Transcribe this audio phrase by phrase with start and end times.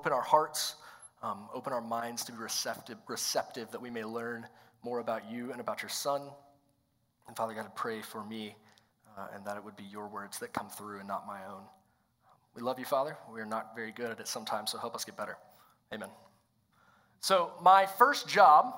[0.00, 0.76] open our hearts,
[1.22, 4.46] um, open our minds to be receptive, receptive, that we may learn
[4.82, 6.22] more about you and about your Son.
[7.28, 8.56] And Father God, I pray for me
[9.18, 11.60] uh, and that it would be your words that come through and not my own.
[12.56, 13.18] We love you, Father.
[13.30, 15.36] We are not very good at it sometimes, so help us get better.
[15.92, 16.08] Amen.
[17.20, 18.72] So, my first job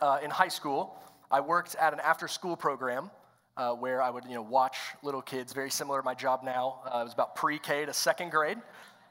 [0.00, 0.96] uh, in high school,
[1.28, 3.10] I worked at an after school program.
[3.56, 6.80] Uh, where I would, you know, watch little kids, very similar to my job now.
[6.84, 8.58] Uh, it was about pre-K to second grade,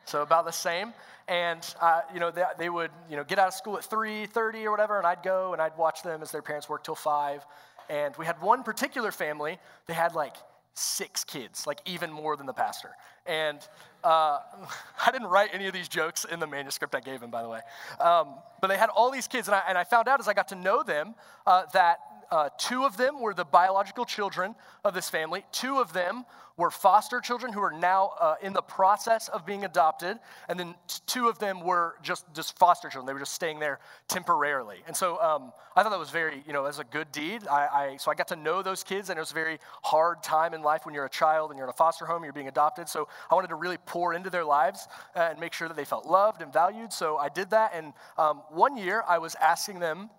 [0.08, 0.94] so about the same.
[1.28, 4.64] And, uh, you know, they, they, would, you know, get out of school at 3.30
[4.64, 7.46] or whatever, and I'd go and I'd watch them as their parents worked till 5.
[7.90, 10.36] And we had one particular family, they had like
[10.74, 12.92] six kids, like even more than the pastor.
[13.26, 13.60] And
[14.04, 14.40] uh,
[15.06, 17.50] I didn't write any of these jokes in the manuscript I gave him, by the
[17.50, 17.60] way.
[18.00, 20.34] Um, but they had all these kids, and I, and I, found out as I
[20.34, 21.16] got to know them
[21.46, 22.00] uh, that
[22.32, 25.46] uh, two of them were the biological children of this family.
[25.52, 26.26] Two of them
[26.58, 30.18] were foster children who are now uh, in the process of being adopted.
[30.50, 30.74] And then
[31.06, 33.06] two of them were just, just foster children.
[33.06, 34.78] They were just staying there temporarily.
[34.88, 37.48] And so um, I thought that was very, you know, as a good deed.
[37.48, 40.24] I, I, so I got to know those kids, and it was a very hard
[40.24, 42.48] time in life when you're a child and you're in a foster home, you're being
[42.48, 42.90] adopted.
[42.90, 45.86] So I wanted to really pour into their lives uh, and make sure that they
[45.86, 46.92] felt loved and valued.
[46.92, 47.72] So I did that.
[47.76, 50.10] And um, one year I was asking them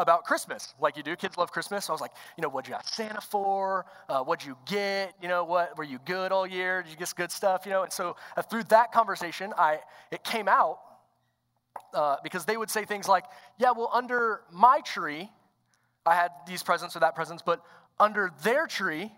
[0.00, 1.14] about Christmas, like you do.
[1.14, 1.84] Kids love Christmas.
[1.84, 3.84] So I was like, you know, what'd you ask Santa for?
[4.08, 5.14] Uh, what'd you get?
[5.22, 6.82] You know, what were you good all year?
[6.82, 7.66] Did you get good stuff?
[7.66, 9.78] You know, and so uh, through that conversation, I
[10.10, 10.78] it came out
[11.94, 13.24] uh, because they would say things like,
[13.58, 15.30] yeah, well, under my tree,
[16.06, 17.62] I had these presents or that presents, but
[17.98, 19.12] under their tree,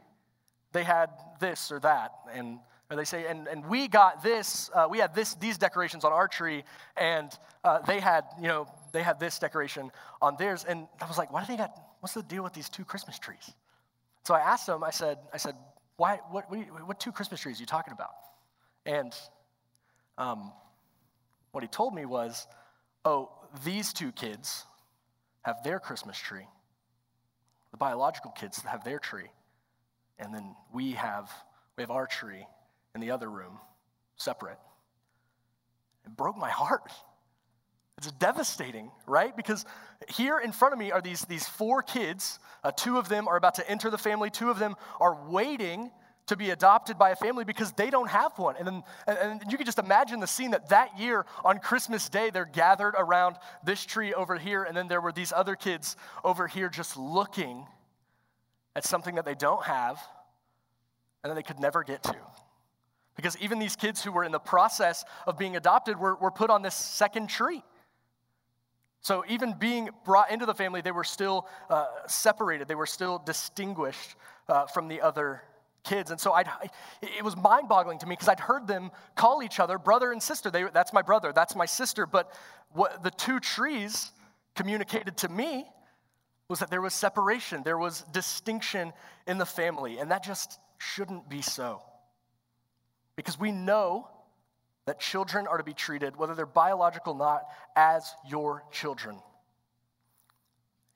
[0.72, 2.58] they had this or that, and
[2.90, 6.12] or they say, and, and we got this, uh, we had this, these decorations on
[6.12, 6.62] our tree,
[6.96, 7.30] and
[7.64, 9.90] uh, they had, you know, they had this decoration
[10.20, 10.64] on theirs.
[10.68, 13.18] And I was like, why do they got, what's the deal with these two Christmas
[13.18, 13.52] trees?
[14.24, 15.56] So I asked them, I said, I said,
[15.96, 18.10] why, what, what, what two Christmas trees are you talking about?
[18.86, 19.14] And
[20.18, 20.52] um,
[21.52, 22.46] what he told me was,
[23.04, 23.30] oh,
[23.64, 24.64] these two kids
[25.42, 26.46] have their Christmas tree.
[27.72, 29.30] The biological kids have their tree.
[30.18, 31.30] And then we have,
[31.76, 32.46] we have our tree
[32.94, 33.58] in the other room,
[34.16, 34.58] separate.
[36.04, 36.92] It broke my heart.
[38.02, 39.36] It's devastating, right?
[39.36, 39.64] Because
[40.08, 42.40] here in front of me are these, these four kids.
[42.64, 45.88] Uh, two of them are about to enter the family, two of them are waiting
[46.26, 48.56] to be adopted by a family because they don't have one.
[48.56, 52.08] And then and, and you can just imagine the scene that that year on Christmas
[52.08, 55.96] Day, they're gathered around this tree over here, and then there were these other kids
[56.24, 57.66] over here just looking
[58.74, 60.00] at something that they don't have
[61.22, 62.16] and that they could never get to.
[63.14, 66.50] Because even these kids who were in the process of being adopted were, were put
[66.50, 67.62] on this second tree.
[69.02, 73.20] So, even being brought into the family, they were still uh, separated, they were still
[73.24, 74.14] distinguished
[74.48, 75.42] uh, from the other
[75.84, 76.10] kids.
[76.10, 76.48] And so I'd,
[77.02, 80.22] it was mind boggling to me because I'd heard them call each other brother and
[80.22, 80.50] sister.
[80.50, 82.06] They, that's my brother, that's my sister.
[82.06, 82.32] But
[82.72, 84.12] what the two trees
[84.54, 85.66] communicated to me
[86.48, 88.92] was that there was separation, there was distinction
[89.26, 89.98] in the family.
[89.98, 91.82] And that just shouldn't be so.
[93.16, 94.08] Because we know
[94.86, 97.42] that children are to be treated, whether they're biological or not,
[97.76, 99.16] as your children.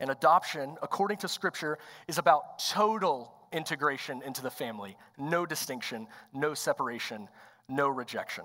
[0.00, 6.54] And adoption, according to Scripture, is about total integration into the family no distinction, no
[6.54, 7.28] separation,
[7.69, 8.44] no rejection.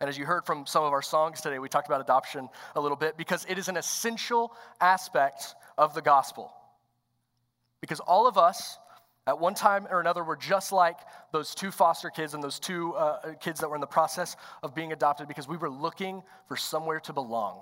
[0.00, 2.80] And as you heard from some of our songs today, we talked about adoption a
[2.80, 6.52] little bit because it is an essential aspect of the gospel.
[7.80, 8.78] Because all of us
[9.26, 10.96] at one time or another, we're just like
[11.30, 14.74] those two foster kids and those two uh, kids that were in the process of
[14.74, 17.60] being adopted because we were looking for somewhere to belong,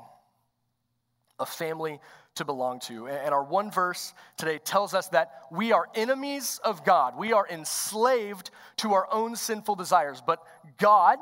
[1.39, 2.01] a family
[2.37, 3.09] to belong to.
[3.09, 7.19] And our one verse today tells us that we are enemies of God.
[7.19, 10.23] We are enslaved to our own sinful desires.
[10.27, 10.43] But
[10.79, 11.19] God,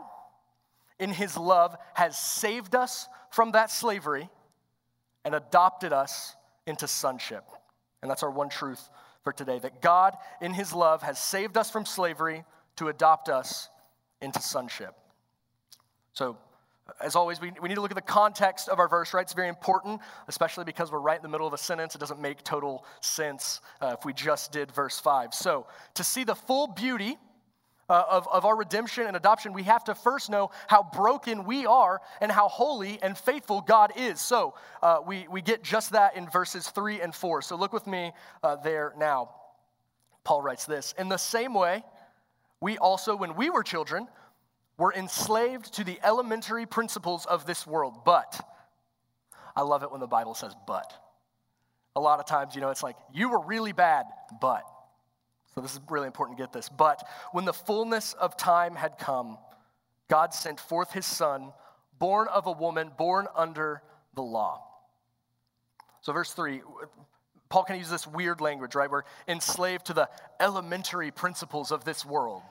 [1.00, 4.28] in His love, has saved us from that slavery
[5.24, 7.44] and adopted us into sonship.
[8.02, 8.88] And that's our one truth
[9.28, 12.44] for today that God, in His love, has saved us from slavery
[12.76, 13.68] to adopt us
[14.22, 14.94] into sonship.
[16.14, 16.38] So,
[16.98, 19.20] as always, we, we need to look at the context of our verse, right?
[19.20, 21.94] It's very important, especially because we're right in the middle of a sentence.
[21.94, 25.34] It doesn't make total sense uh, if we just did verse 5.
[25.34, 27.18] So, to see the full beauty
[27.88, 31.66] uh, of, of our redemption and adoption, we have to first know how broken we
[31.66, 34.20] are and how holy and faithful God is.
[34.20, 37.42] So uh, we, we get just that in verses 3 and 4.
[37.42, 38.12] So look with me
[38.42, 39.30] uh, there now.
[40.24, 41.82] Paul writes this In the same way,
[42.60, 44.08] we also, when we were children,
[44.76, 48.04] were enslaved to the elementary principles of this world.
[48.04, 48.40] But,
[49.56, 50.92] I love it when the Bible says but.
[51.96, 54.06] A lot of times, you know, it's like, you were really bad,
[54.40, 54.62] but.
[55.58, 56.68] So this is really important to get this.
[56.68, 59.38] But when the fullness of time had come,
[60.08, 61.52] God sent forth his son,
[61.98, 63.82] born of a woman, born under
[64.14, 64.62] the law.
[66.02, 66.60] So, verse 3,
[67.48, 68.88] Paul can use this weird language, right?
[68.88, 70.08] We're enslaved to the
[70.38, 72.42] elementary principles of this world.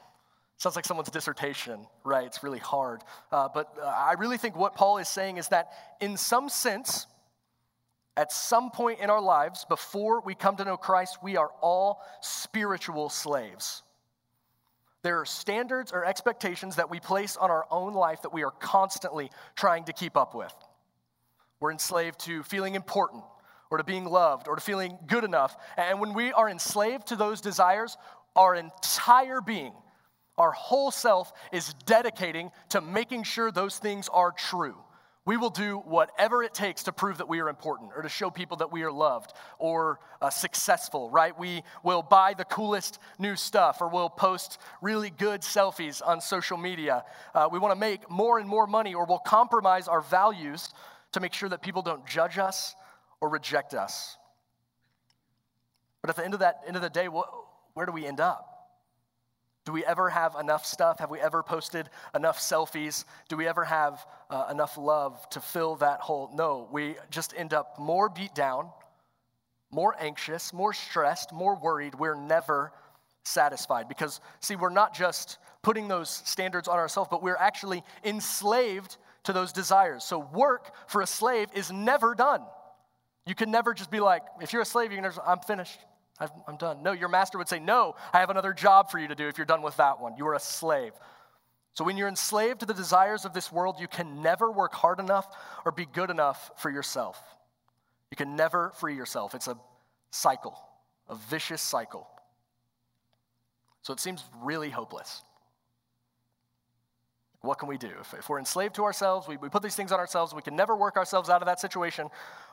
[0.57, 2.25] Sounds like someone's dissertation, right?
[2.25, 3.03] It's really hard.
[3.31, 5.69] Uh, but uh, I really think what Paul is saying is that,
[6.01, 7.07] in some sense,
[8.17, 12.01] at some point in our lives, before we come to know Christ, we are all
[12.19, 13.83] spiritual slaves.
[15.03, 18.51] There are standards or expectations that we place on our own life that we are
[18.51, 20.53] constantly trying to keep up with.
[21.59, 23.23] We're enslaved to feeling important
[23.69, 25.55] or to being loved or to feeling good enough.
[25.77, 27.97] And when we are enslaved to those desires,
[28.35, 29.73] our entire being,
[30.39, 34.75] our whole self is dedicating to making sure those things are true.
[35.27, 38.29] We will do whatever it takes to prove that we are important or to show
[38.29, 41.37] people that we are loved or uh, successful, right?
[41.37, 46.57] We will buy the coolest new stuff or we'll post really good selfies on social
[46.57, 47.03] media.
[47.35, 50.69] Uh, we want to make more and more money or we'll compromise our values
[51.11, 52.73] to make sure that people don't judge us
[53.19, 54.15] or reject us.
[55.99, 57.27] But at the end of that end of the day, what,
[57.73, 58.46] where do we end up?
[59.67, 60.99] Do we ever have enough stuff?
[60.99, 63.03] Have we ever posted enough selfies?
[63.27, 66.31] Do we ever have uh, enough love to fill that hole?
[66.33, 68.69] No, we just end up more beat down,
[69.69, 71.95] more anxious, more stressed, more worried.
[71.95, 72.71] We're never
[73.25, 78.95] satisfied because, see, we're not just putting those standards on ourselves, but we're actually enslaved
[79.25, 80.05] to those desires.
[80.05, 82.43] So, work for a slave is never done.
[83.25, 85.77] You can never just be like, if you're a slave, you can never, I'm finished.
[86.19, 86.81] I'm done.
[86.81, 89.37] No, your master would say, No, I have another job for you to do if
[89.37, 90.15] you're done with that one.
[90.17, 90.93] You are a slave.
[91.73, 94.99] So when you're enslaved to the desires of this world, you can never work hard
[94.99, 95.27] enough
[95.63, 97.21] or be good enough for yourself.
[98.09, 99.35] You can never free yourself.
[99.35, 99.57] It's a
[100.09, 100.57] cycle,
[101.07, 102.07] a vicious cycle.
[103.83, 105.21] So it seems really hopeless.
[107.41, 107.91] What can we do?
[108.01, 110.55] If, if we're enslaved to ourselves, we, we put these things on ourselves, we can
[110.55, 112.09] never work ourselves out of that situation.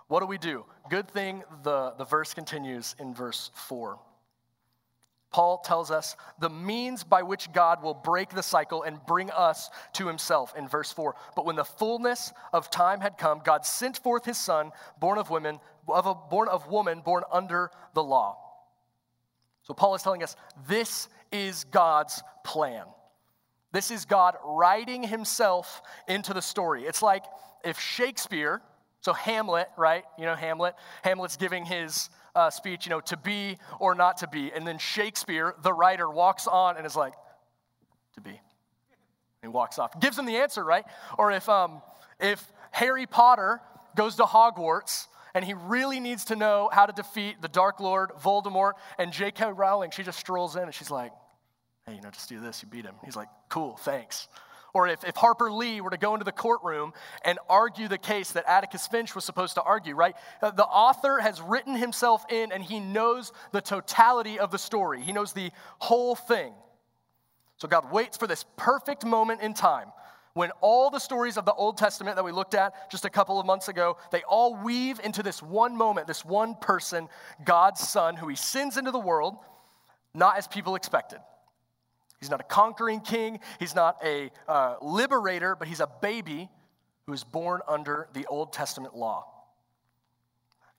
[0.09, 0.65] What do we do?
[0.91, 3.99] Good thing the, the verse continues in verse 4.
[5.35, 9.69] Paul tells us the means by which God will break the cycle and bring us
[9.95, 11.17] to himself in verse 4.
[11.35, 14.71] But when the fullness of time had come, God sent forth his son,
[15.01, 15.59] born of women,
[15.89, 18.39] of a, born of woman, born under the law.
[19.63, 20.37] So Paul is telling us
[20.69, 22.85] this is God's plan.
[23.75, 26.85] This is God writing himself into the story.
[26.85, 27.25] It's like
[27.62, 28.62] if Shakespeare
[29.05, 30.03] so, Hamlet, right?
[30.19, 30.75] You know, Hamlet.
[31.03, 34.50] Hamlet's giving his uh, speech, you know, to be or not to be.
[34.50, 37.12] And then Shakespeare, the writer, walks on and is like,
[38.15, 38.31] to be.
[38.31, 38.38] And
[39.43, 40.00] he walks off.
[40.00, 40.87] Gives him the answer, right?
[41.19, 41.82] Or if, um,
[42.19, 43.61] if Harry Potter
[43.94, 48.09] goes to Hogwarts and he really needs to know how to defeat the Dark Lord,
[48.23, 49.53] Voldemort, and J.K.
[49.53, 51.12] Rowling, she just strolls in and she's like,
[51.87, 52.95] hey, you know, just do this, you beat him.
[53.05, 54.29] He's like, cool, thanks.
[54.73, 56.93] Or if, if Harper Lee were to go into the courtroom
[57.25, 60.17] and argue the case that Atticus Finch was supposed to argue, right?
[60.43, 65.01] Uh, the author has written himself in and he knows the totality of the story,
[65.01, 66.53] he knows the whole thing.
[67.57, 69.93] So God waits for this perfect moment in time
[70.33, 73.39] when all the stories of the Old Testament that we looked at just a couple
[73.39, 77.09] of months ago, they all weave into this one moment, this one person,
[77.45, 79.37] God's Son, who he sends into the world,
[80.13, 81.21] not as people expected.
[82.25, 86.49] He's not a conquering king, he's not a uh, liberator, but he's a baby
[87.06, 89.26] who is born under the Old Testament law.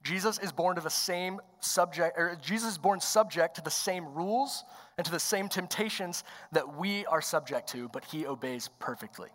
[0.01, 4.11] Jesus is born to the same subject, or Jesus is born subject to the same
[4.15, 4.63] rules
[4.97, 9.29] and to the same temptations that we are subject to, but he obeys perfectly.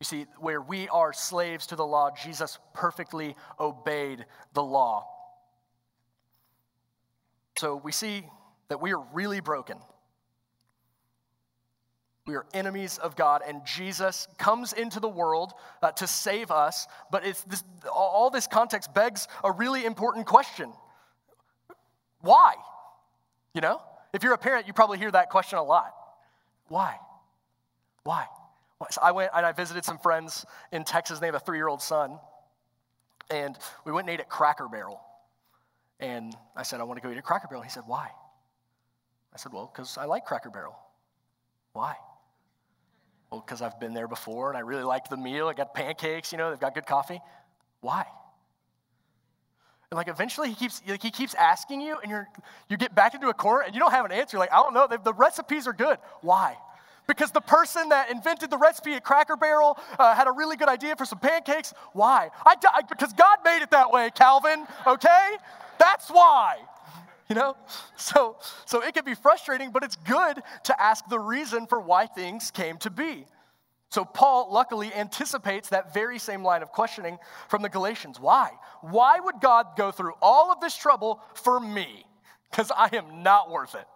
[0.00, 5.06] You see, where we are slaves to the law, Jesus perfectly obeyed the law.
[7.56, 8.24] So we see
[8.68, 9.78] that we are really broken.
[12.28, 16.86] We are enemies of God, and Jesus comes into the world uh, to save us.
[17.10, 20.70] But it's this, all this context begs a really important question
[22.20, 22.54] Why?
[23.54, 23.80] You know,
[24.12, 25.94] if you're a parent, you probably hear that question a lot.
[26.68, 26.96] Why?
[28.04, 28.26] Why?
[28.90, 31.20] So I went and I visited some friends in Texas.
[31.20, 32.18] They have a three year old son.
[33.30, 33.56] And
[33.86, 35.00] we went and ate at Cracker Barrel.
[35.98, 37.62] And I said, I want to go eat at Cracker Barrel.
[37.62, 38.10] He said, Why?
[39.32, 40.78] I said, Well, because I like Cracker Barrel.
[41.72, 41.96] Why?
[43.30, 45.48] Well, because I've been there before and I really liked the meal.
[45.48, 47.20] I got pancakes, you know, they've got good coffee.
[47.80, 48.06] Why?
[49.90, 52.28] And like eventually he keeps like he keeps asking you, and you're
[52.68, 54.38] you get back into a corner and you don't have an answer.
[54.38, 55.98] like, I don't know, the, the recipes are good.
[56.20, 56.56] Why?
[57.06, 60.68] Because the person that invented the recipe at Cracker Barrel uh, had a really good
[60.68, 61.72] idea for some pancakes.
[61.94, 62.28] Why?
[62.44, 65.36] I, I, because God made it that way, Calvin, okay?
[65.78, 66.58] That's why
[67.28, 67.56] you know?
[67.96, 72.06] So, so it can be frustrating, but it's good to ask the reason for why
[72.06, 73.26] things came to be.
[73.90, 77.18] So, Paul luckily anticipates that very same line of questioning
[77.48, 78.20] from the Galatians.
[78.20, 78.50] Why?
[78.82, 82.04] Why would God go through all of this trouble for me?
[82.50, 83.86] Because I am not worth it.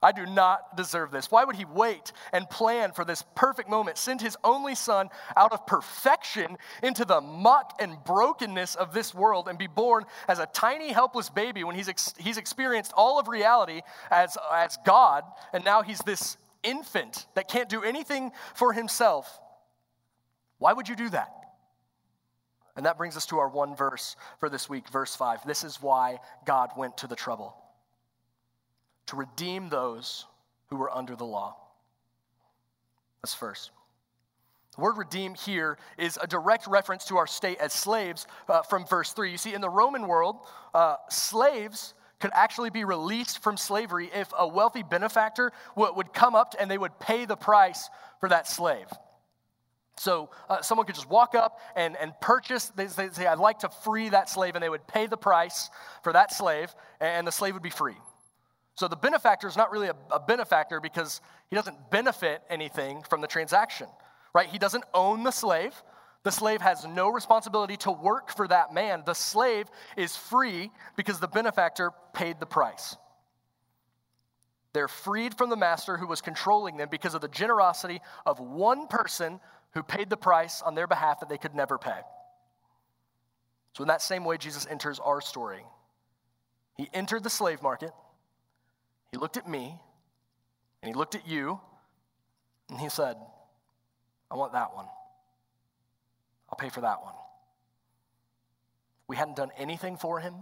[0.00, 1.28] I do not deserve this.
[1.28, 5.52] Why would he wait and plan for this perfect moment, send his only son out
[5.52, 10.46] of perfection into the muck and brokenness of this world, and be born as a
[10.46, 15.64] tiny, helpless baby when he's, ex- he's experienced all of reality as, as God, and
[15.64, 19.40] now he's this infant that can't do anything for himself?
[20.58, 21.32] Why would you do that?
[22.76, 25.44] And that brings us to our one verse for this week, verse 5.
[25.44, 27.56] This is why God went to the trouble
[29.08, 30.26] to redeem those
[30.68, 31.56] who were under the law.
[33.22, 33.70] That's first.
[34.76, 38.86] The word redeem here is a direct reference to our state as slaves uh, from
[38.86, 39.30] verse 3.
[39.32, 40.36] You see, in the Roman world,
[40.72, 46.34] uh, slaves could actually be released from slavery if a wealthy benefactor w- would come
[46.34, 47.88] up and they would pay the price
[48.20, 48.86] for that slave.
[49.96, 53.60] So uh, someone could just walk up and, and purchase, they, they say, I'd like
[53.60, 55.70] to free that slave, and they would pay the price
[56.04, 57.96] for that slave, and the slave would be free.
[58.78, 61.20] So the benefactor is not really a, a, benefactor because
[61.50, 63.88] he doesn't benefit anything from the transaction,
[64.32, 64.46] right?
[64.46, 65.74] He doesn't own the slave.
[66.22, 69.02] The slave has no responsibility to work for that man.
[69.04, 69.66] The slave
[69.96, 72.96] is free because the benefactor paid the price.
[74.74, 78.86] They're freed from the master who was controlling them because of the generosity of one
[78.86, 79.40] person
[79.72, 81.98] who paid the price on their behalf that they could never pay.
[83.72, 85.64] So, in that same way, Jesus enters our story.
[86.76, 87.90] He entered the slave market.
[89.12, 89.78] He looked at me
[90.82, 91.60] and he looked at you
[92.70, 93.16] and he said,
[94.30, 94.86] I want that one.
[96.50, 97.14] I'll pay for that one.
[99.06, 100.34] We hadn't done anything for him.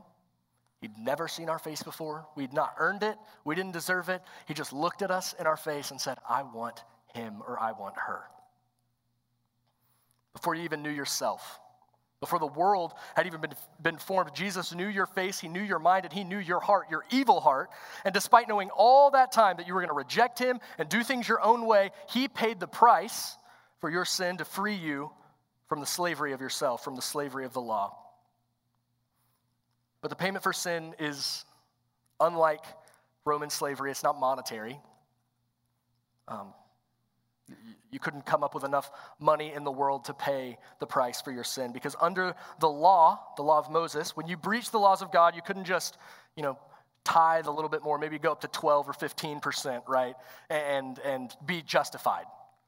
[0.81, 2.27] He'd never seen our face before.
[2.35, 3.17] We'd not earned it.
[3.45, 4.23] We didn't deserve it.
[4.47, 6.83] He just looked at us in our face and said, I want
[7.15, 8.23] him or I want her.
[10.35, 11.61] Before you even knew yourself,
[12.21, 15.79] before the world had even been, been formed, Jesus knew your face, He knew your
[15.79, 17.69] mind, and He knew your heart, your evil heart.
[18.05, 21.03] And despite knowing all that time that you were going to reject Him and do
[21.03, 23.37] things your own way, He paid the price
[23.81, 25.11] for your sin to free you
[25.69, 27.97] from the slavery of yourself, from the slavery of the law.
[30.01, 31.45] But the payment for sin is
[32.21, 32.65] unlike
[33.25, 34.79] Roman slavery, it's not monetary.
[36.29, 36.55] Um,
[37.91, 41.31] you couldn't come up with enough money in the world to pay the price for
[41.31, 45.03] your sin because under the law, the law of Moses, when you breached the laws
[45.03, 45.97] of God, you couldn't just,
[46.37, 46.59] you know,
[47.05, 50.15] tithe a little bit more, maybe go up to 12 or 15%, right?
[50.51, 52.25] And and be justified.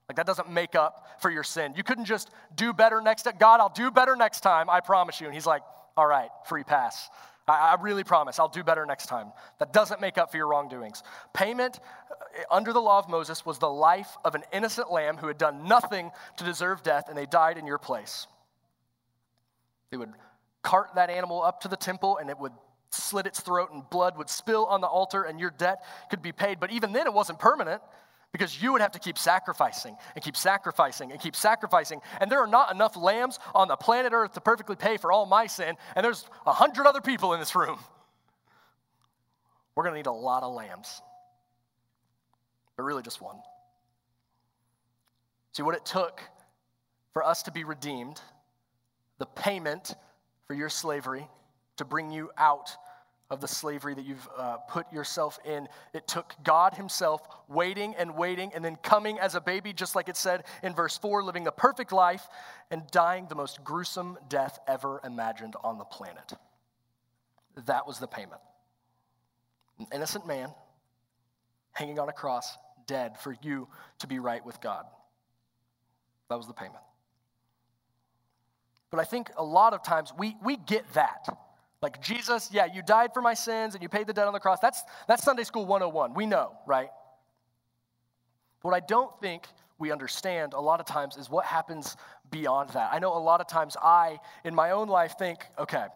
[0.08, 1.75] Like that doesn't make up for your sin.
[1.76, 3.35] You couldn't just do better next time.
[3.38, 5.26] God, I'll do better next time, I promise you.
[5.26, 5.62] And he's like,
[5.97, 7.11] all right, free pass.
[7.49, 9.33] I, I really promise I'll do better next time.
[9.59, 11.02] That doesn't make up for your wrongdoings.
[11.33, 15.26] Payment uh, under the law of Moses was the life of an innocent lamb who
[15.26, 18.26] had done nothing to deserve death, and they died in your place.
[19.90, 20.12] They would
[20.62, 22.52] cart that animal up to the temple, and it would
[22.90, 26.33] slit its throat, and blood would spill on the altar, and your debt could be
[26.33, 26.61] paid.
[26.61, 27.83] But even then, it wasn't permanent
[28.32, 32.00] because you would have to keep sacrificing and keep sacrificing and keep sacrificing.
[32.20, 35.26] And there are not enough lambs on the planet Earth to perfectly pay for all
[35.26, 37.78] my sin, and there's a hundred other people in this room.
[39.75, 41.00] We're going to need a lot of lambs,
[42.76, 43.37] but really just one.
[45.52, 46.20] See, what it took
[47.12, 48.20] for us to be redeemed,
[49.18, 49.94] the payment
[50.47, 51.26] for your slavery
[51.76, 52.70] to bring you out
[53.30, 55.68] of the slavery that you've uh, put yourself in.
[55.92, 60.08] It took God Himself waiting and waiting and then coming as a baby, just like
[60.08, 62.26] it said in verse 4, living the perfect life
[62.70, 66.32] and dying the most gruesome death ever imagined on the planet.
[67.66, 68.40] That was the payment.
[69.78, 70.50] An innocent man
[71.73, 72.56] hanging on a cross,
[72.87, 73.68] dead for you
[73.99, 74.85] to be right with God.
[76.30, 76.82] That was the payment.
[78.90, 81.28] But I think a lot of times we, we get that.
[81.80, 84.40] Like, Jesus, yeah, you died for my sins and you paid the debt on the
[84.40, 84.58] cross.
[84.61, 86.14] That's, that's Sunday School 101.
[86.14, 86.88] We know, right?
[88.62, 89.47] What I don't think
[89.78, 91.97] we understand a lot of times is what happens
[92.30, 92.90] beyond that.
[92.92, 95.87] I know a lot of times I, in my own life, think, okay,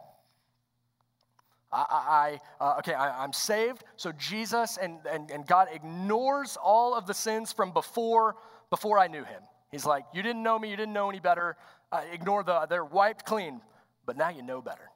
[1.73, 3.85] I, I uh, okay, I, am saved.
[3.97, 8.37] So Jesus and, and, and God ignores all of the sins from before
[8.71, 9.43] before I knew Him.
[9.71, 11.57] He's like, you didn't know me, you didn't know any better.
[11.91, 13.61] Uh, ignore the, they're wiped clean,
[14.07, 14.92] but now you know better.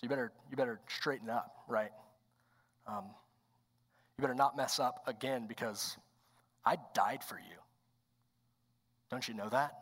[0.00, 1.90] So you better, you better straighten up, right?
[2.86, 3.04] Um,
[4.16, 5.98] you better not mess up again because
[6.64, 7.56] I died for you.
[9.10, 9.74] Don't you know that?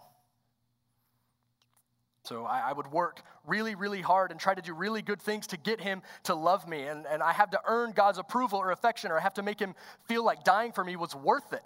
[2.25, 5.47] So I, I, would work really, really hard and try to do really good things
[5.49, 6.83] to get him to love me.
[6.83, 9.61] And, and I have to earn God's approval or affection, or I have to make
[9.61, 9.77] him
[10.09, 11.63] feel like dying for me was worth it.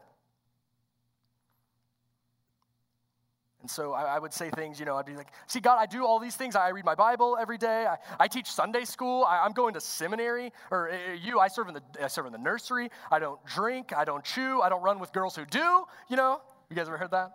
[3.62, 5.87] And so I, I, would say things, you know, I'd be like, see, God, I
[5.87, 6.57] do all these things.
[6.57, 7.87] I read my Bible every day.
[7.87, 9.25] I, I teach Sunday school.
[9.25, 10.52] I, am going to seminary.
[10.73, 12.90] Or uh, you, I serve, in the, I serve in the nursery.
[13.12, 13.92] I don't drink.
[13.97, 14.61] I don't chew.
[14.61, 15.85] I don't run with girls who do.
[16.11, 16.40] You know,
[16.71, 17.31] you guys ever heard that?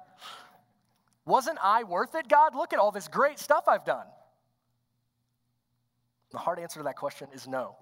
[1.25, 2.55] Wasn't I worth it, God?
[2.55, 4.05] Look at all this great stuff I've done.
[6.31, 7.77] The hard answer to that question is no.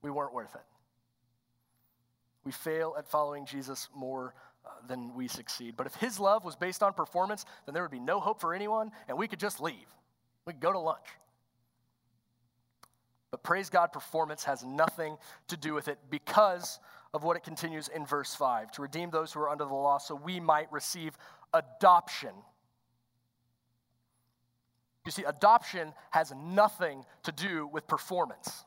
[0.00, 0.62] We weren't worth it.
[2.44, 4.32] We fail at following Jesus more
[4.88, 5.74] than we succeed.
[5.76, 8.54] But if his love was based on performance, then there would be no hope for
[8.54, 9.86] anyone, and we could just leave.
[10.46, 11.06] We could go to lunch.
[13.30, 15.16] But praise God, performance has nothing
[15.48, 16.78] to do with it because
[17.12, 19.98] of what it continues in verse 5 to redeem those who are under the law
[19.98, 21.16] so we might receive
[21.54, 22.34] adoption.
[25.06, 28.65] You see, adoption has nothing to do with performance.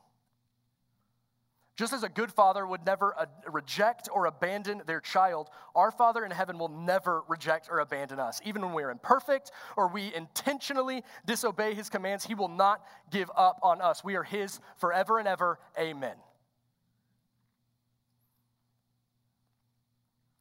[1.76, 6.24] Just as a good father would never uh, reject or abandon their child, our Father
[6.24, 8.40] in heaven will never reject or abandon us.
[8.44, 13.30] Even when we are imperfect or we intentionally disobey his commands, he will not give
[13.34, 14.04] up on us.
[14.04, 15.58] We are his forever and ever.
[15.78, 16.16] Amen.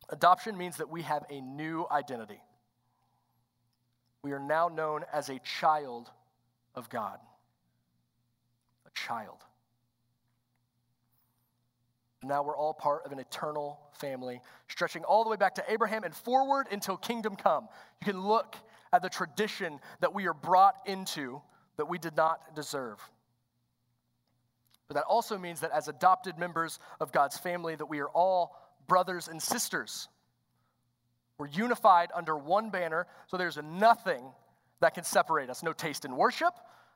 [0.10, 2.42] Adoption means that we have a new identity.
[4.24, 6.10] We are now known as a child
[6.76, 7.20] of God.
[8.86, 9.38] A child.
[12.24, 16.04] Now we're all part of an eternal family, stretching all the way back to Abraham
[16.04, 17.70] and forward until kingdom come.
[18.02, 18.56] You can look
[18.92, 21.42] at the tradition that we are brought into
[21.78, 23.00] that we did not deserve.
[24.90, 28.56] But that also means that as adopted members of God's family that we are all
[28.88, 30.10] brothers and sisters.
[31.38, 34.24] We're unified under one banner, so there's nothing
[34.82, 35.64] that can separate us.
[35.64, 36.54] No taste in worship,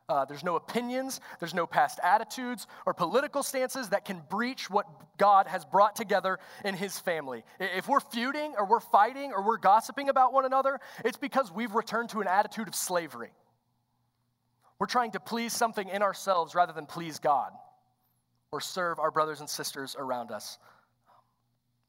[0.09, 4.85] uh, there's no opinions, there's no past attitudes or political stances that can breach what
[5.17, 7.43] God has brought together in His family.
[7.59, 11.73] If we're feuding or we're fighting or we're gossiping about one another, it's because we've
[11.73, 13.31] returned to an attitude of slavery.
[14.77, 17.51] We're trying to please something in ourselves rather than please God
[18.51, 20.57] or serve our brothers and sisters around us.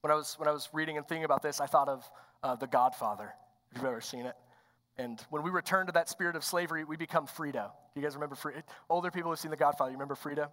[0.03, 2.09] When I was, when I was reading and thinking about this, I thought of
[2.45, 3.35] uh, The Godfather.
[3.73, 4.37] If you've ever seen it.
[4.97, 7.27] And when we return to that spirit of slavery, we become.
[7.37, 7.53] Do
[7.97, 8.63] you guys remember Fredo?
[8.89, 10.49] Older people who've seen The Godfather, you remember Fredo?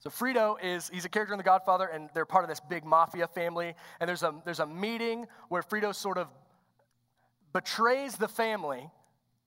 [0.00, 2.84] So Fredo is he's a character in The Godfather, and they're part of this big
[2.84, 3.74] mafia family.
[4.00, 6.28] And there's a there's a meeting where Fredo sort of
[7.52, 8.88] betrays the family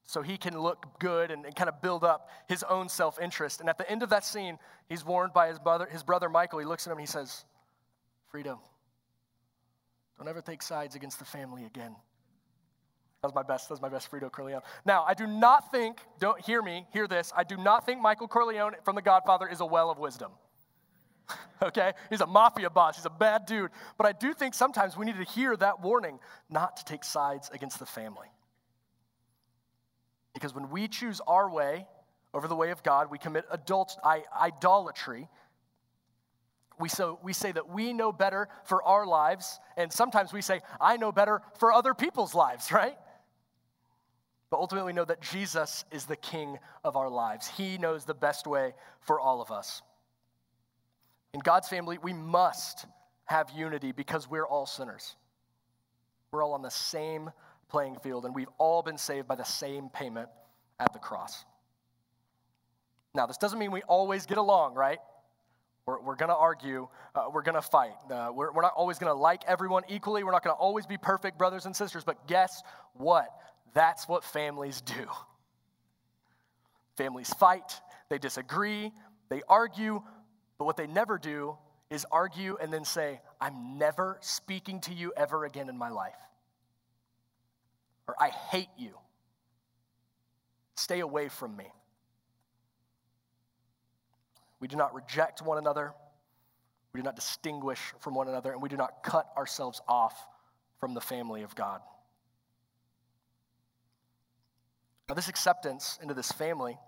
[0.04, 3.62] so he can look good and, and kind of build up his own self-interest.
[3.62, 4.58] And at the end of that scene,
[4.90, 6.60] he's warned by his brother, his brother Michael.
[6.60, 7.46] He looks at him and he says,
[8.34, 8.60] Fredo,
[10.18, 11.96] don't ever take sides against the family again.
[13.22, 13.70] That's my best.
[13.70, 14.64] That's my best Fredo Corleone.
[14.84, 17.32] Now, I do not think, don't hear me, hear this.
[17.38, 20.32] I do not think Michael Corleone from The Godfather is a well of wisdom.
[21.62, 21.94] okay?
[22.10, 22.96] He's a mafia boss.
[22.96, 23.70] He's a bad dude.
[23.96, 26.18] But I do think sometimes we need to hear that warning
[26.50, 28.28] not to take sides against the family.
[30.34, 31.86] Because when we choose our way
[32.34, 35.30] over the way of God, we commit adult, idolatry
[36.82, 40.62] we, so, we say that we know better for our lives, and sometimes we say,
[40.82, 42.98] I know better for other people's lives, right?
[44.52, 47.48] But ultimately, we know that Jesus is the king of our lives.
[47.48, 49.82] He knows the best way for all of us.
[51.34, 52.86] In God's family, we must
[53.26, 55.16] have unity because we're all sinners.
[56.32, 57.32] We're all on the same
[57.70, 60.28] playing field, and we've all been saved by the same payment
[60.82, 61.46] at the cross.
[63.16, 65.00] Now, this doesn't mean we always get along, right?
[65.86, 66.90] We're, we're going to argue.
[67.16, 67.96] Uh, we're going to fight.
[68.10, 70.26] Uh, we're, we're not always going to like everyone equally.
[70.26, 72.04] We're not going to always be perfect brothers and sisters.
[72.04, 72.62] But guess
[72.94, 73.30] what?
[73.74, 75.08] That's what families do.
[76.98, 77.80] Families fight,
[78.10, 78.92] they disagree,
[79.30, 80.02] they argue,
[80.58, 81.58] but what they never do
[81.90, 86.20] is argue and then say, I'm never speaking to you ever again in my life.
[88.08, 88.92] Or I hate you.
[90.76, 91.72] Stay away from me.
[94.60, 95.94] We do not reject one another.
[96.94, 100.28] We do not distinguish from one another, and we do not cut ourselves off
[100.80, 101.82] from the family of God.
[105.12, 106.80] Now, this acceptance into this family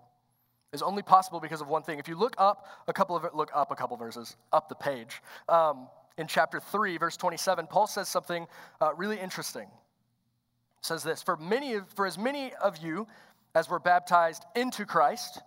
[0.72, 1.98] is only possible because of one thing.
[1.98, 5.20] If you look up a couple of look up a couple verses up the page
[5.46, 8.46] um, in chapter three, verse twenty-seven, Paul says something
[8.80, 9.64] uh, really interesting.
[9.64, 13.06] It says this: For many, of, for as many of you
[13.54, 15.42] as were baptized into Christ,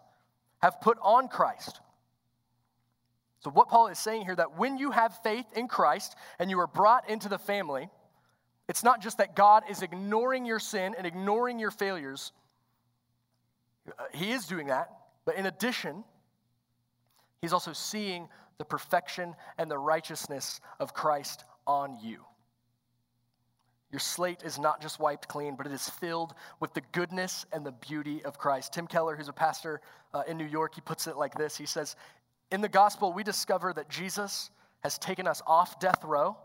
[0.62, 1.80] have put on Christ.
[3.40, 6.60] So, what Paul is saying here that when you have faith in Christ and you
[6.60, 7.90] are brought into the family,
[8.70, 12.34] it's not just that God is ignoring your sin and ignoring your failures.
[14.14, 14.90] He is doing that,
[15.26, 16.04] but in addition,
[17.42, 22.26] He's also seeing the perfection and the righteousness of Christ on you.
[23.92, 27.66] Your slate is not just wiped clean, but it is filled with the goodness and
[27.66, 28.74] the beauty of Christ.
[28.74, 29.82] Tim Keller, who's a pastor
[30.14, 31.96] uh, in New York, he puts it like this He says,
[32.52, 34.50] In the gospel, we discover that Jesus
[34.82, 36.38] has taken us off death row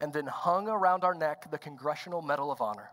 [0.00, 2.90] and then hung around our neck the Congressional Medal of Honor.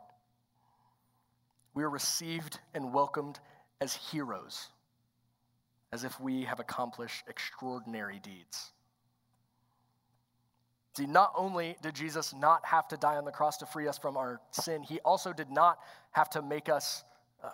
[1.73, 3.39] We are received and welcomed
[3.79, 4.69] as heroes,
[5.91, 8.71] as if we have accomplished extraordinary deeds.
[10.97, 13.97] See, not only did Jesus not have to die on the cross to free us
[13.97, 15.79] from our sin, he also did not
[16.11, 17.05] have to make us,
[17.41, 17.49] uh,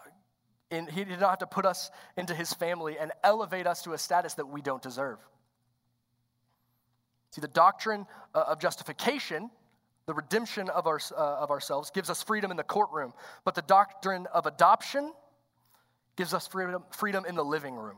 [0.71, 3.93] in, he did not have to put us into his family and elevate us to
[3.93, 5.19] a status that we don't deserve.
[7.29, 9.51] See, the doctrine uh, of justification,
[10.07, 13.61] the redemption of, our, uh, of ourselves, gives us freedom in the courtroom, but the
[13.61, 15.11] doctrine of adoption
[16.15, 17.97] gives us freedom, freedom in the living room.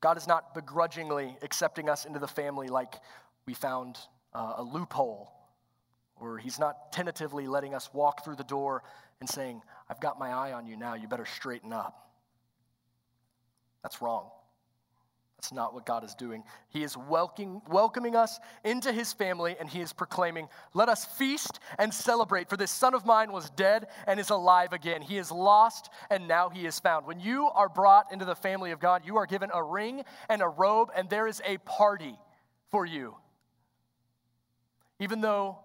[0.00, 2.94] God is not begrudgingly accepting us into the family like
[3.46, 3.98] we found
[4.34, 5.32] uh, a loophole,
[6.16, 8.82] or He's not tentatively letting us walk through the door
[9.20, 12.10] and saying, I've got my eye on you now, you better straighten up.
[13.82, 14.30] That's wrong.
[15.40, 16.44] That's not what God is doing.
[16.68, 21.60] He is welcoming, welcoming us into his family and he is proclaiming, Let us feast
[21.78, 25.00] and celebrate, for this son of mine was dead and is alive again.
[25.00, 27.06] He is lost and now he is found.
[27.06, 30.42] When you are brought into the family of God, you are given a ring and
[30.42, 32.18] a robe, and there is a party
[32.70, 33.16] for you.
[34.98, 35.58] Even though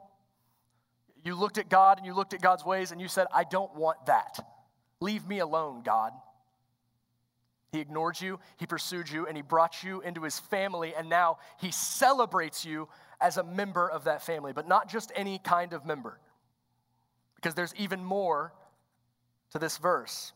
[1.21, 3.75] you looked at God and you looked at God's ways and you said, I don't
[3.75, 4.39] want that.
[5.01, 6.13] Leave me alone, God.
[7.75, 11.39] He ignored you, he pursued you, and he brought you into his family, and now
[11.59, 12.87] he celebrates you
[13.19, 16.17] as a member of that family, but not just any kind of member.
[17.35, 18.53] Because there's even more
[19.51, 20.31] to this verse.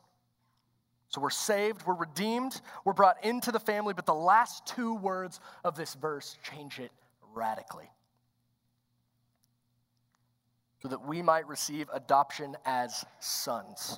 [1.08, 5.40] So we're saved, we're redeemed, we're brought into the family, but the last two words
[5.64, 6.92] of this verse change it
[7.34, 7.90] radically.
[10.82, 13.98] So that we might receive adoption as sons.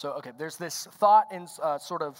[0.00, 2.18] So, okay, there's this thought in uh, sort of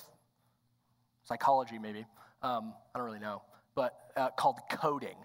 [1.24, 2.04] psychology, maybe.
[2.42, 3.40] Um, I don't really know,
[3.74, 5.16] but uh, called coding.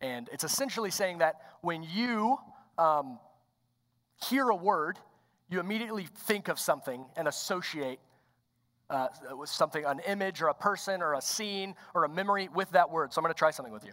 [0.00, 2.38] And it's essentially saying that when you
[2.78, 3.18] um,
[4.30, 4.98] hear a word,
[5.50, 7.98] you immediately think of something and associate
[8.88, 9.08] uh,
[9.38, 12.90] with something, an image or a person or a scene or a memory with that
[12.90, 13.12] word.
[13.12, 13.92] So I'm going to try something with you.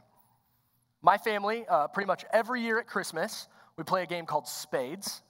[1.01, 5.23] My family, uh, pretty much every year at Christmas, we play a game called Spades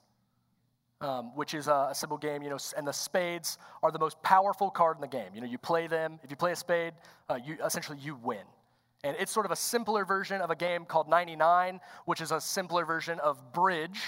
[1.00, 4.20] um, which is a, a, simple game, you know, and the spades are the most
[4.22, 5.30] powerful card in the game.
[5.34, 6.18] You know, you play them.
[6.24, 6.92] If you play a spade,
[7.28, 8.44] uh, you essentially you win.
[9.04, 12.40] And it's sort of a simpler version of a game called 99, which is a
[12.40, 14.00] simpler version of bridge,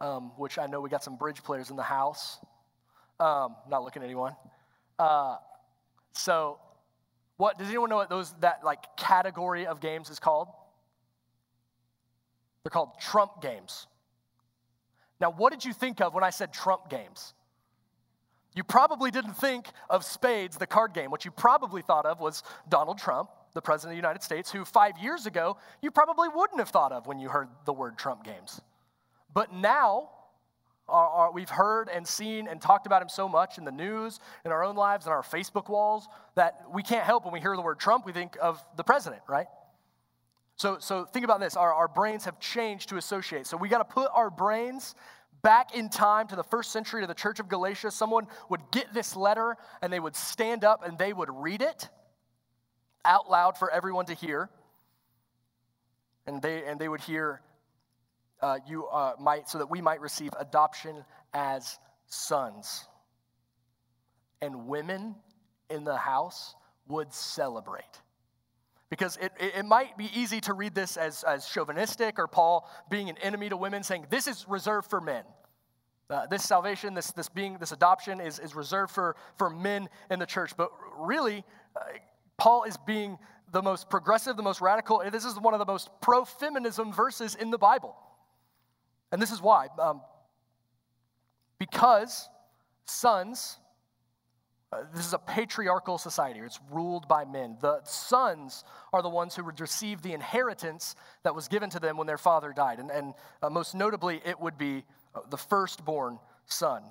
[0.00, 2.38] um, which I know we got some bridge players in the house.
[3.18, 4.36] Um, not looking at anyone.
[4.96, 5.38] Uh,
[6.12, 6.60] so,
[7.36, 10.48] what does anyone know what those that like category of games is called?
[12.62, 13.88] They're called trump games.
[15.20, 17.34] Now, what did you think of when I said Trump games?
[18.54, 21.10] You probably didn't think of spades, the card game.
[21.10, 24.64] What you probably thought of was Donald Trump, the President of the United States, who
[24.64, 28.24] five years ago you probably wouldn't have thought of when you heard the word Trump
[28.24, 28.60] games.
[29.32, 30.10] But now,
[31.34, 34.64] we've heard and seen and talked about him so much in the news, in our
[34.64, 37.78] own lives, in our Facebook walls, that we can't help when we hear the word
[37.78, 39.46] Trump, we think of the president, right?
[40.58, 41.56] So, so think about this.
[41.56, 43.46] Our, our brains have changed to associate.
[43.46, 44.96] So we got to put our brains
[45.40, 47.92] back in time to the first century to the church of Galatia.
[47.92, 51.88] Someone would get this letter and they would stand up and they would read it
[53.04, 54.50] out loud for everyone to hear.
[56.26, 57.40] And they, and they would hear,
[58.42, 62.84] uh, you uh, might, so that we might receive adoption as sons.
[64.42, 65.14] And women
[65.70, 66.56] in the house
[66.88, 67.84] would celebrate.
[68.90, 73.10] Because it, it, might be easy to read this as, as chauvinistic or Paul being
[73.10, 75.24] an enemy to women, saying this is reserved for men.
[76.08, 80.18] Uh, this salvation, this, this being, this adoption is, is reserved for, for men in
[80.18, 80.56] the church.
[80.56, 81.44] But really,
[81.76, 81.80] uh,
[82.38, 83.18] Paul is being
[83.52, 85.02] the most progressive, the most radical.
[85.12, 87.94] This is one of the most pro feminism verses in the Bible.
[89.12, 89.68] And this is why.
[89.78, 90.00] Um,
[91.58, 92.28] because
[92.86, 93.58] sons
[94.70, 96.40] uh, this is a patriarchal society.
[96.40, 97.56] It's ruled by men.
[97.60, 101.96] The sons are the ones who would receive the inheritance that was given to them
[101.96, 102.78] when their father died.
[102.78, 106.82] And, and uh, most notably, it would be uh, the firstborn son.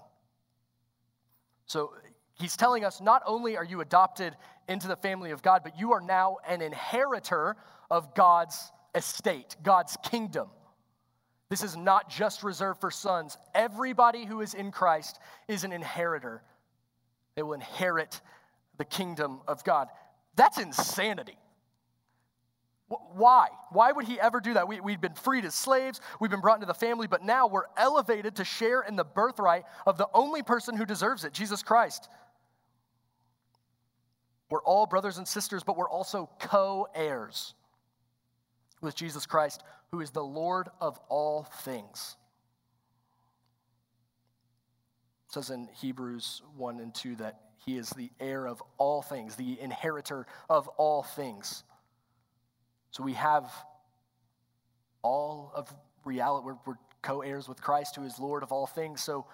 [1.67, 1.93] So
[2.33, 4.35] he's telling us not only are you adopted
[4.67, 7.57] into the family of God, but you are now an inheritor
[7.91, 10.49] of God's estate, God's kingdom.
[11.49, 13.37] This is not just reserved for sons.
[13.53, 16.41] Everybody who is in Christ is an inheritor
[17.38, 18.19] they will inherit
[18.80, 19.89] the kingdom of God.
[20.36, 21.38] That's insanity.
[22.88, 23.50] Why?
[23.69, 24.67] Why would he ever do that?
[24.67, 27.67] We, we've been freed as slaves, we've been brought into the family, but now we're
[27.78, 32.10] elevated to share in the birthright of the only person who deserves it, Jesus Christ.
[34.50, 37.54] We're all brothers and sisters, but we're also co heirs
[38.82, 42.15] with Jesus Christ, who is the Lord of all things.
[45.27, 49.36] It says in Hebrews 1 and 2 that he is the heir of all things,
[49.36, 51.63] the inheritor of all things.
[52.89, 53.52] So we have
[55.04, 55.71] all of
[56.06, 56.45] reality.
[56.45, 59.02] We're, we're co heirs with Christ, who is Lord of all things.
[59.02, 59.28] So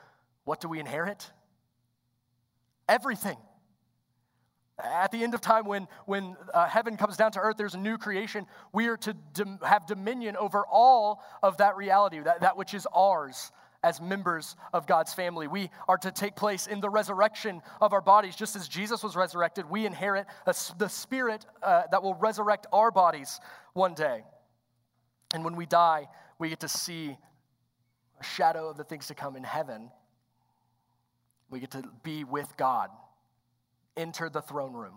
[0.44, 1.32] what do we inherit?
[2.89, 3.38] Everything.
[4.84, 7.80] At the end of time, when, when uh, heaven comes down to earth, there's a
[7.80, 8.46] new creation.
[8.74, 12.86] We are to dom- have dominion over all of that reality, that, that which is
[12.94, 13.52] ours
[13.84, 15.48] as members of God's family.
[15.48, 18.36] We are to take place in the resurrection of our bodies.
[18.36, 22.91] Just as Jesus was resurrected, we inherit a, the spirit uh, that will resurrect our
[22.91, 23.39] bodies
[23.74, 24.24] one day.
[25.34, 26.08] And when we die,
[26.39, 27.17] we get to see
[28.19, 29.91] a shadow of the things to come in heaven.
[31.50, 32.89] We get to be with God,
[33.98, 34.96] enter the throne room.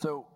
[0.00, 0.26] So,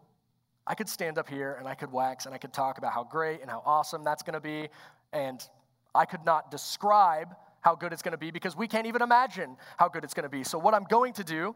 [0.67, 3.03] I could stand up here and I could wax and I could talk about how
[3.03, 4.69] great and how awesome that's going to be.
[5.13, 5.45] And
[5.95, 9.57] I could not describe how good it's going to be because we can't even imagine
[9.77, 10.45] how good it's going to be.
[10.45, 11.55] So, what I'm going to do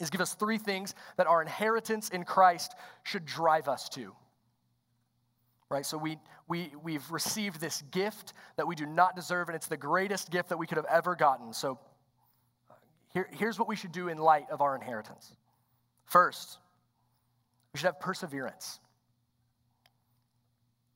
[0.00, 4.12] is give us three things that our inheritance in Christ should drive us to.
[5.70, 5.86] Right?
[5.86, 9.76] So, we, we, we've received this gift that we do not deserve, and it's the
[9.76, 11.52] greatest gift that we could have ever gotten.
[11.52, 11.78] So,
[13.14, 15.36] here, here's what we should do in light of our inheritance.
[16.04, 16.58] First,
[17.72, 18.80] we should have perseverance.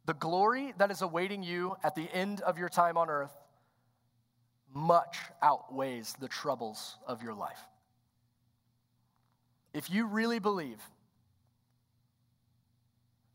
[0.04, 3.32] The glory that is awaiting you at the end of your time on earth
[4.74, 7.60] much outweighs the troubles of your life.
[9.74, 10.80] If you really believe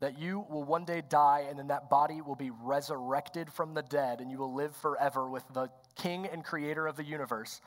[0.00, 3.82] that you will one day die and then that body will be resurrected from the
[3.82, 7.60] dead and you will live forever with the king and creator of the universe,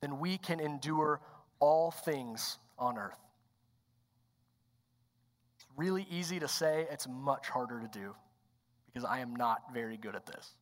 [0.00, 1.20] then we can endure
[1.58, 3.25] all things on earth
[5.76, 8.14] really easy to say, it's much harder to do
[8.86, 10.54] because I am not very good at this.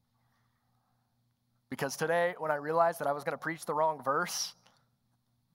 [1.70, 4.54] Because today, when I realized that I was going to preach the wrong verse,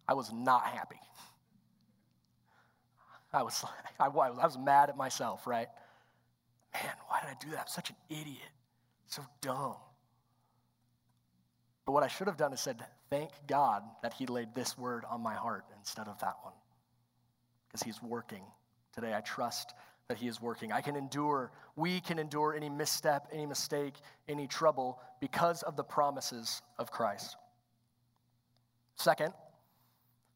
[0.08, 1.00] I was not happy.
[3.32, 3.64] I was,
[4.00, 5.68] I I was mad at myself, right?
[6.74, 7.62] Man, why did I do that?
[7.62, 8.52] I'm such an idiot.
[9.08, 9.76] So dumb.
[11.86, 15.04] But what I should have done is said, thank God that He laid this word
[15.10, 16.54] on my heart instead of that one.
[17.68, 18.44] Because He's working
[19.00, 19.14] today.
[19.14, 19.74] I trust
[20.08, 20.72] that He is working.
[20.72, 23.94] I can endure, we can endure any misstep, any mistake,
[24.28, 27.38] any trouble because of the promises of Christ.
[28.96, 29.34] Second,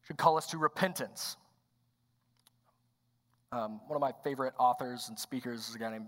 [0.06, 1.36] should call us to repentance.
[3.52, 6.06] Um, one of my favorite authors and speakers is a guy named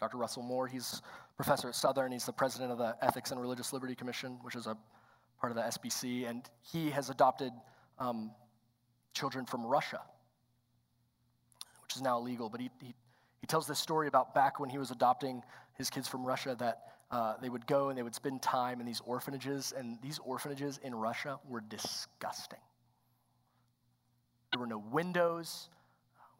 [0.00, 0.16] Dr.
[0.16, 0.66] Russell Moore.
[0.66, 1.02] He's
[1.36, 2.12] professor at Southern.
[2.12, 4.76] He's the president of the Ethics and Religious Liberty Commission, which is a
[5.40, 7.52] part of the SBC, and he has adopted
[7.98, 8.30] um,
[9.12, 10.00] children from Russia
[11.96, 12.48] is now illegal.
[12.48, 12.94] But he, he,
[13.40, 15.42] he tells this story about back when he was adopting
[15.74, 18.86] his kids from Russia that uh, they would go and they would spend time in
[18.86, 22.58] these orphanages, and these orphanages in Russia were disgusting.
[24.52, 25.68] There were no windows.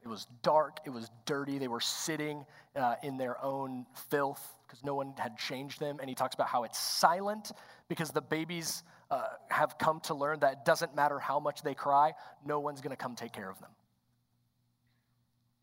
[0.03, 0.79] It was dark.
[0.85, 1.59] It was dirty.
[1.59, 5.99] They were sitting uh, in their own filth because no one had changed them.
[6.01, 7.53] And he talks about how it's silent
[7.89, 11.75] because the babies uh, have come to learn that it doesn't matter how much they
[11.75, 12.13] cry,
[12.45, 13.71] no one's going to come take care of them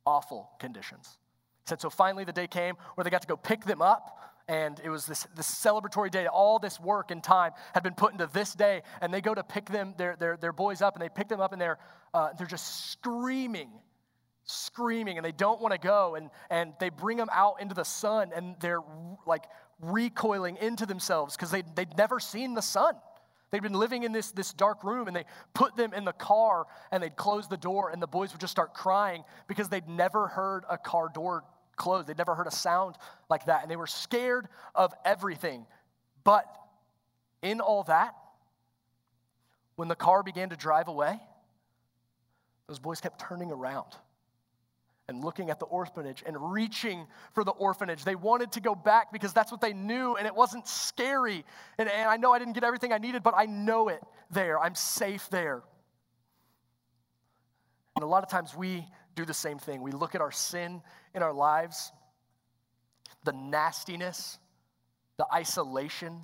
[0.06, 1.18] awful conditions.
[1.64, 4.20] He said, so finally the day came where they got to go pick them up.
[4.50, 6.28] And it was this, this celebratory day.
[6.28, 8.82] All this work and time had been put into this day.
[9.02, 11.40] And they go to pick them, their, their, their boys up, and they pick them
[11.40, 11.78] up, and they're,
[12.14, 13.70] uh, they're just screaming,
[14.44, 16.16] screaming, and they don't want to go.
[16.16, 18.82] And, and they bring them out into the sun, and they're
[19.26, 19.46] like
[19.80, 22.96] recoiling into themselves because they, they'd never seen the sun.
[23.54, 26.66] They'd been living in this, this dark room and they put them in the car
[26.92, 30.28] and they'd close the door and the boys would just start crying because they'd never
[30.28, 31.44] heard a car door
[31.76, 32.04] close.
[32.06, 32.96] They'd never heard a sound
[33.30, 35.68] like that and they were scared of everything.
[36.24, 36.48] But
[37.44, 38.16] in all that,
[39.76, 41.20] when the car began to drive away,
[42.66, 43.96] those boys kept turning around
[45.10, 48.06] and looking at the orphanage and reaching for the orphanage.
[48.06, 51.44] They wanted to go back because that's what they knew and it wasn't scary.
[51.78, 54.60] And, and, I know I didn't get everything I needed, but I know it there.
[54.60, 55.62] I'm safe there.
[57.96, 59.82] And a lot of times we do the same thing.
[59.82, 60.82] We look at our sin
[61.14, 61.92] in our lives,
[63.24, 64.40] the nastiness,
[65.18, 66.22] the isolation,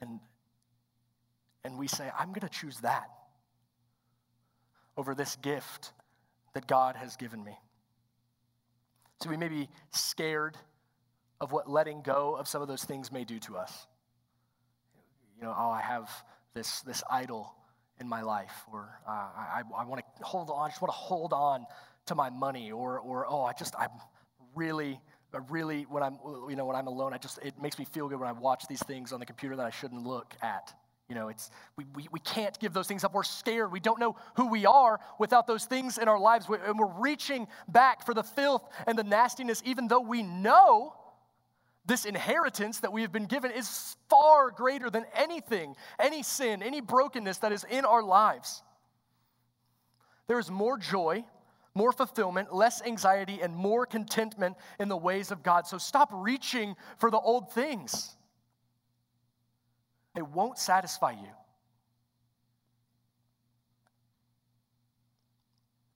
[0.00, 0.18] and,
[1.64, 3.08] and we say, I'm going to choose that
[4.96, 5.92] over this gift
[6.54, 7.56] that God has given me.
[9.22, 10.56] So we may be scared
[11.40, 13.86] of what letting go of some of those things may do to us.
[15.36, 16.10] You know, oh, I have
[16.54, 17.54] this, this idol
[17.98, 20.98] in my life, or uh, I, I want to hold on, I just want to
[20.98, 21.66] hold on
[22.06, 23.90] to my money, or, or oh, I just, I'm
[24.54, 25.00] really,
[25.34, 28.08] I really, when I'm, you know, when I'm alone, I just, it makes me feel
[28.08, 30.74] good when I watch these things on the computer that I shouldn't look at.
[31.10, 33.12] You know, it's, we, we, we can't give those things up.
[33.12, 33.72] We're scared.
[33.72, 36.46] We don't know who we are without those things in our lives.
[36.48, 40.94] And we're reaching back for the filth and the nastiness, even though we know
[41.84, 46.80] this inheritance that we have been given is far greater than anything, any sin, any
[46.80, 48.62] brokenness that is in our lives.
[50.28, 51.24] There is more joy,
[51.74, 55.66] more fulfillment, less anxiety, and more contentment in the ways of God.
[55.66, 58.14] So stop reaching for the old things.
[60.16, 61.28] It won't satisfy you.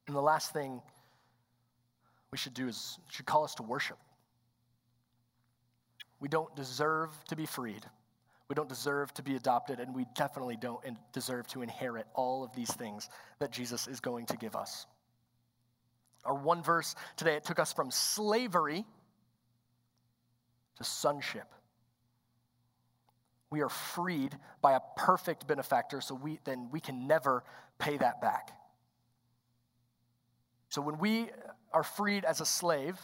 [0.07, 0.81] And the last thing
[2.31, 3.98] we should do is should call us to worship.
[6.20, 7.85] We don't deserve to be freed.
[8.48, 12.55] We don't deserve to be adopted, and we definitely don't deserve to inherit all of
[12.55, 14.87] these things that Jesus is going to give us.
[16.24, 18.85] Our one verse today, it took us from slavery
[20.77, 21.53] to sonship
[23.55, 27.45] we are freed by a perfect benefactor, so we, then we can never
[27.79, 28.51] pay that back.
[30.71, 31.29] So when we
[31.73, 32.99] are freed as a slave,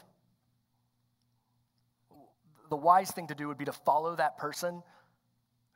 [2.68, 4.82] the wise thing to do would be to follow that person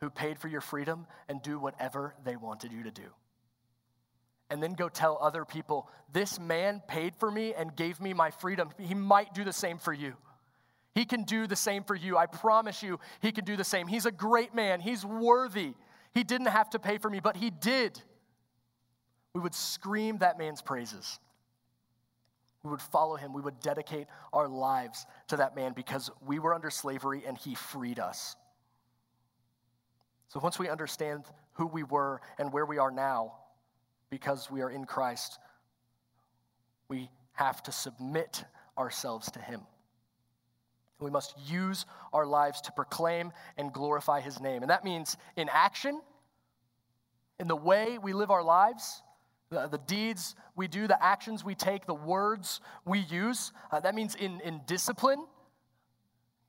[0.01, 3.15] who paid for your freedom and do whatever they wanted you to do.
[4.51, 8.33] And then go tell other people, this man paid for me and gave me my
[8.33, 8.71] freedom.
[8.81, 10.15] He might do the same for you.
[10.95, 12.17] He can do the same for you.
[12.17, 13.87] I promise you, He can do the same.
[13.87, 15.75] He's a great man, He's worthy.
[16.13, 18.01] He didn't have to pay for me, but He did.
[19.35, 21.19] We would scream that man's praises.
[22.65, 23.35] We would follow him.
[23.35, 27.55] We would dedicate our lives to that man because we were under slavery and he
[27.55, 28.37] freed us.
[30.29, 33.35] So once we understand who we were and where we are now,
[34.09, 35.39] because we are in Christ,
[36.89, 38.45] we have to submit
[38.79, 39.61] ourselves to him.
[41.05, 44.62] We must use our lives to proclaim and glorify his name.
[44.62, 46.01] And that means in action,
[47.38, 49.03] in the way we live our lives,
[49.51, 53.53] the, the deeds we do, the actions we take, the words we use.
[53.71, 55.25] Uh, that means in, in discipline,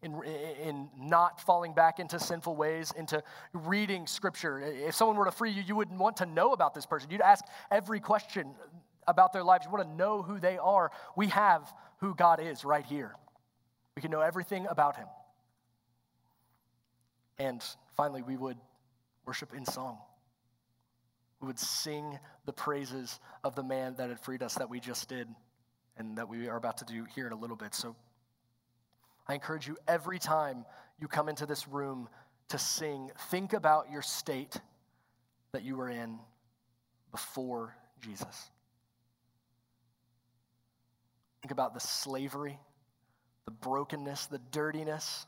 [0.01, 0.21] in,
[0.63, 4.59] in not falling back into sinful ways, into reading scripture.
[4.61, 7.09] If someone were to free you, you wouldn't want to know about this person.
[7.09, 8.55] You'd ask every question
[9.07, 9.65] about their lives.
[9.65, 10.91] You want to know who they are.
[11.15, 13.15] We have who God is right here.
[13.95, 15.07] We can know everything about him.
[17.37, 17.63] And
[17.95, 18.57] finally, we would
[19.25, 19.97] worship in song.
[21.41, 25.09] We would sing the praises of the man that had freed us that we just
[25.09, 25.27] did
[25.97, 27.73] and that we are about to do here in a little bit.
[27.73, 27.95] So
[29.27, 30.65] I encourage you every time
[30.99, 32.07] you come into this room
[32.49, 34.55] to sing, think about your state
[35.51, 36.19] that you were in
[37.11, 38.49] before Jesus.
[41.41, 42.59] Think about the slavery
[43.45, 45.25] the brokenness, the dirtiness.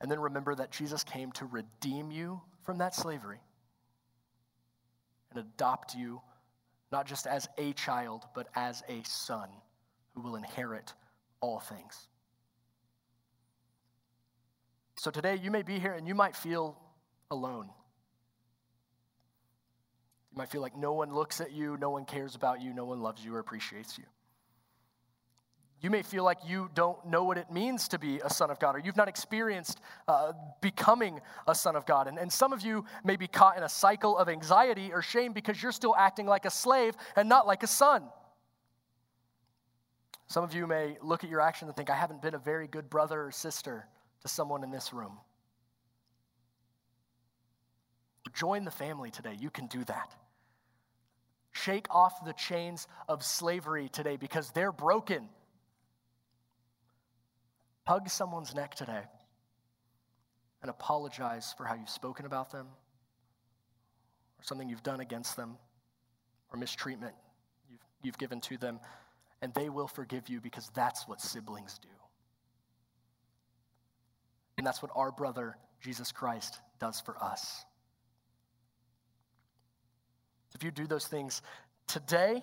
[0.00, 3.40] And then remember that Jesus came to redeem you from that slavery
[5.30, 6.20] and adopt you
[6.92, 9.48] not just as a child, but as a son
[10.14, 10.92] who will inherit
[11.40, 12.08] all things.
[14.96, 16.78] So today you may be here and you might feel
[17.30, 17.66] alone.
[20.30, 22.84] You might feel like no one looks at you, no one cares about you, no
[22.84, 24.04] one loves you or appreciates you.
[25.84, 28.58] You may feel like you don't know what it means to be a son of
[28.58, 32.08] God, or you've not experienced uh, becoming a son of God.
[32.08, 35.34] And, and some of you may be caught in a cycle of anxiety or shame
[35.34, 38.04] because you're still acting like a slave and not like a son.
[40.26, 42.66] Some of you may look at your action and think, I haven't been a very
[42.66, 43.86] good brother or sister
[44.22, 45.18] to someone in this room.
[48.32, 49.36] Join the family today.
[49.38, 50.14] You can do that.
[51.52, 55.28] Shake off the chains of slavery today because they're broken.
[57.86, 59.02] Hug someone's neck today
[60.62, 62.66] and apologize for how you've spoken about them
[64.38, 65.56] or something you've done against them
[66.50, 67.14] or mistreatment
[67.70, 68.80] you've, you've given to them,
[69.42, 71.88] and they will forgive you because that's what siblings do.
[74.56, 77.64] And that's what our brother, Jesus Christ, does for us.
[80.54, 81.42] If you do those things
[81.86, 82.42] today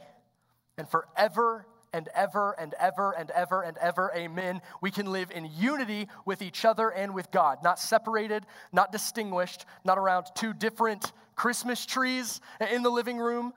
[0.77, 5.49] and forever and ever and ever and ever and ever, amen, we can live in
[5.57, 11.11] unity with each other and with God, not separated, not distinguished, not around two different
[11.35, 12.39] Christmas trees
[12.71, 13.53] in the living room,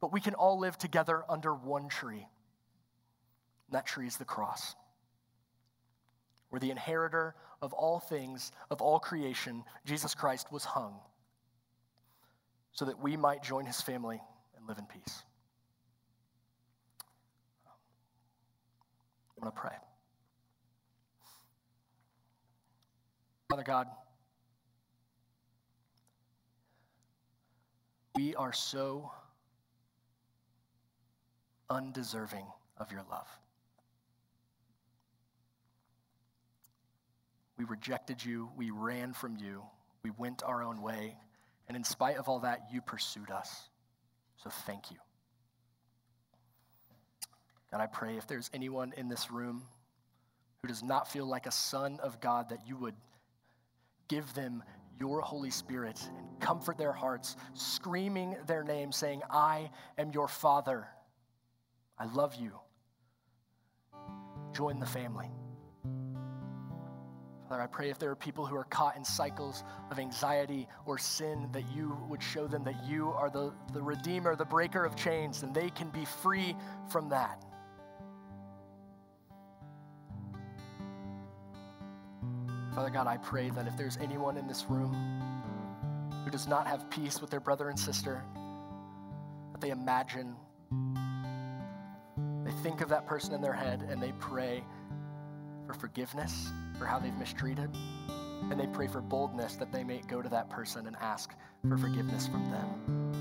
[0.00, 2.26] but we can all live together under one tree.
[3.66, 4.74] And that tree is the cross,
[6.50, 10.94] where the inheritor of all things, of all creation, Jesus Christ, was hung
[12.72, 14.20] so that we might join his family
[14.56, 15.22] and live in peace.
[19.44, 19.76] I'm to pray.
[23.50, 23.88] Father God,
[28.16, 29.10] we are so
[31.68, 32.46] undeserving
[32.78, 33.28] of your love.
[37.58, 39.62] We rejected you, we ran from you,
[40.02, 41.16] we went our own way,
[41.68, 43.68] and in spite of all that, you pursued us.
[44.42, 44.96] So thank you.
[47.74, 49.60] God, I pray if there's anyone in this room
[50.62, 52.94] who does not feel like a son of God, that you would
[54.06, 54.62] give them
[55.00, 60.86] your Holy Spirit and comfort their hearts, screaming their name, saying, I am your Father.
[61.98, 62.52] I love you.
[64.52, 65.32] Join the family.
[67.48, 70.96] Father, I pray if there are people who are caught in cycles of anxiety or
[70.96, 74.94] sin, that you would show them that you are the, the Redeemer, the breaker of
[74.94, 76.54] chains, and they can be free
[76.88, 77.44] from that.
[82.74, 84.92] Father God, I pray that if there's anyone in this room
[86.24, 88.24] who does not have peace with their brother and sister,
[89.52, 90.34] that they imagine,
[92.44, 94.64] they think of that person in their head, and they pray
[95.68, 97.70] for forgiveness for how they've mistreated,
[98.50, 101.32] and they pray for boldness that they may go to that person and ask
[101.68, 103.14] for forgiveness from them.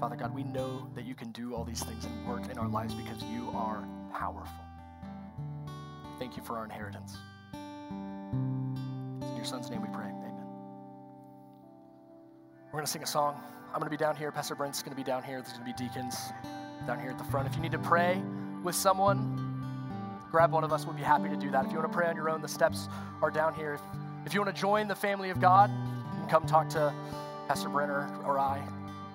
[0.00, 2.68] Father God, we know that you can do all these things and work in our
[2.68, 3.82] lives because you are
[4.12, 4.63] powerful.
[6.18, 7.16] Thank you for our inheritance.
[7.52, 10.06] In your son's name we pray.
[10.06, 10.46] Amen.
[12.66, 13.40] We're going to sing a song.
[13.68, 14.30] I'm going to be down here.
[14.30, 15.40] Pastor Brent's going to be down here.
[15.42, 16.16] There's going to be deacons
[16.86, 17.48] down here at the front.
[17.48, 18.22] If you need to pray
[18.62, 19.40] with someone,
[20.30, 20.86] grab one of us.
[20.86, 21.66] We'd be happy to do that.
[21.66, 22.88] If you want to pray on your own, the steps
[23.20, 23.74] are down here.
[23.74, 23.80] If,
[24.26, 26.94] if you want to join the family of God, you can come talk to
[27.48, 28.62] Pastor Brent or, or I.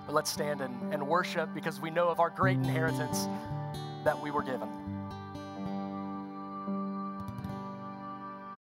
[0.06, 3.28] But let's stand and, and worship because we know of our great inheritance
[4.04, 4.68] that we were given.